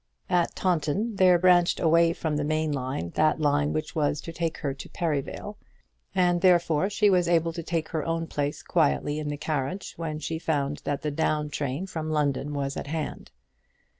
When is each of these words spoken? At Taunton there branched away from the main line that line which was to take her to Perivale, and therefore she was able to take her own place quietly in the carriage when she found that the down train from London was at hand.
At 0.31 0.55
Taunton 0.55 1.17
there 1.17 1.37
branched 1.37 1.79
away 1.79 2.11
from 2.13 2.35
the 2.35 2.43
main 2.43 2.71
line 2.71 3.11
that 3.11 3.39
line 3.39 3.71
which 3.71 3.93
was 3.93 4.19
to 4.21 4.33
take 4.33 4.57
her 4.57 4.73
to 4.73 4.89
Perivale, 4.89 5.59
and 6.15 6.41
therefore 6.41 6.89
she 6.89 7.07
was 7.11 7.27
able 7.27 7.53
to 7.53 7.61
take 7.61 7.89
her 7.89 8.03
own 8.03 8.25
place 8.25 8.63
quietly 8.63 9.19
in 9.19 9.27
the 9.27 9.37
carriage 9.37 9.93
when 9.97 10.17
she 10.17 10.39
found 10.39 10.77
that 10.85 11.03
the 11.03 11.11
down 11.11 11.51
train 11.51 11.85
from 11.85 12.09
London 12.09 12.55
was 12.55 12.75
at 12.75 12.87
hand. 12.87 13.29